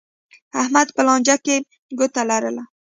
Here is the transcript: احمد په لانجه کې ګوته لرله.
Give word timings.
احمد 0.61 0.87
په 0.95 1.01
لانجه 1.07 1.35
کې 1.45 1.55
ګوته 1.97 2.21
لرله. 2.29 2.63